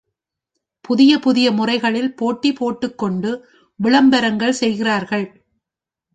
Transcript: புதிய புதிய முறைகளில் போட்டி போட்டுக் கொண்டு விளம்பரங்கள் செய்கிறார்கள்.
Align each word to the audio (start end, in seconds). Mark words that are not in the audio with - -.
புதிய 0.81 1.19
புதிய 1.19 1.51
முறைகளில் 1.51 2.15
போட்டி 2.15 2.53
போட்டுக் 2.53 2.97
கொண்டு 2.97 3.31
விளம்பரங்கள் 3.79 4.59
செய்கிறார்கள். 4.61 5.27